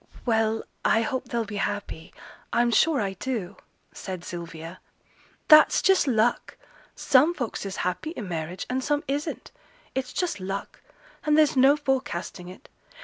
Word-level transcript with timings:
'Well, 0.25 0.63
I 0.83 1.03
hope 1.03 1.25
they'll 1.27 1.45
be 1.45 1.57
happy; 1.57 2.11
I'm 2.51 2.71
sure 2.71 2.99
I 3.01 3.13
do!' 3.13 3.57
said 3.93 4.23
Sylvia. 4.25 4.79
'That's 5.47 5.79
just 5.83 6.07
luck. 6.07 6.57
Some 6.95 7.35
folks 7.35 7.67
is 7.67 7.75
happy 7.85 8.11
i' 8.17 8.21
marriage, 8.21 8.65
and 8.67 8.83
some 8.83 9.03
isn't. 9.07 9.51
It's 9.93 10.11
just 10.11 10.39
luck, 10.39 10.81
and 11.23 11.37
there's 11.37 11.55
no 11.55 11.77
forecasting 11.77 12.47
it. 12.49 12.67